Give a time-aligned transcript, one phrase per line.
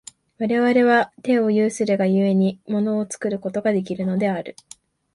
[0.39, 4.55] 我々は手を有するが故に、物を作ることができるのである。